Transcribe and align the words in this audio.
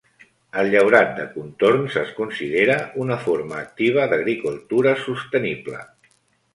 El 0.61 0.69
llaurat 0.75 1.11
de 1.19 1.25
contorns 1.33 1.99
es 2.05 2.15
considera 2.21 2.79
una 3.05 3.21
forma 3.29 3.61
activa 3.67 4.11
d'agricultura 4.15 4.99
sostenible. 5.07 5.89